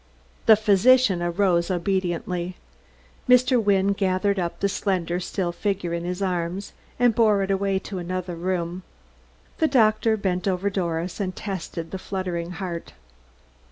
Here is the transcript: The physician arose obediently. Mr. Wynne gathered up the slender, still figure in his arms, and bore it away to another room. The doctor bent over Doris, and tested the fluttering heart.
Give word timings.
The 0.47 0.55
physician 0.55 1.21
arose 1.21 1.69
obediently. 1.69 2.55
Mr. 3.29 3.63
Wynne 3.63 3.93
gathered 3.93 4.39
up 4.39 4.59
the 4.59 4.67
slender, 4.67 5.19
still 5.19 5.51
figure 5.51 5.93
in 5.93 6.05
his 6.05 6.23
arms, 6.23 6.73
and 6.97 7.13
bore 7.13 7.43
it 7.43 7.51
away 7.51 7.77
to 7.85 7.99
another 7.99 8.35
room. 8.35 8.81
The 9.59 9.67
doctor 9.67 10.17
bent 10.17 10.47
over 10.47 10.71
Doris, 10.71 11.19
and 11.19 11.35
tested 11.35 11.91
the 11.91 11.99
fluttering 11.99 12.53
heart. 12.53 12.93